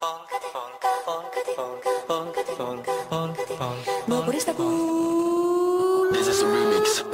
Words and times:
This 0.00 0.08
is 6.26 6.40
a 6.40 6.46
remix. 6.46 7.04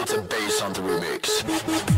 It's 0.00 0.12
a 0.12 0.22
bass 0.22 0.60
on 0.60 0.72
the 0.72 0.80
remix. 0.80 1.97